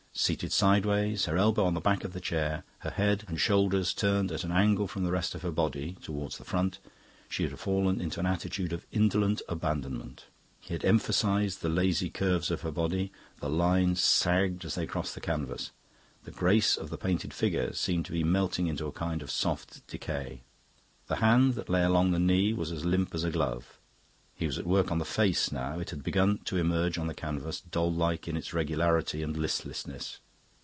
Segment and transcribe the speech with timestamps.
[0.13, 4.29] Seated sideways, her elbow on the back of the chair, her head and shoulders turned
[4.29, 6.79] at an angle from the rest of her body, towards the front,
[7.29, 10.25] she had fallen into an attitude of indolent abandonment.
[10.59, 15.15] He had emphasised the lazy curves of her body; the lines sagged as they crossed
[15.15, 15.71] the canvas,
[16.25, 19.87] the grace of the painted figure seemed to be melting into a kind of soft
[19.87, 20.41] decay.
[21.07, 23.77] The hand that lay along the knee was as limp as a glove.
[24.33, 27.13] He was at work on the face now; it had begun to emerge on the
[27.13, 30.17] canvas, doll like in its regularity and listlessness.